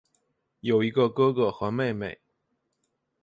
[0.61, 2.19] 有一个哥哥和妹妹。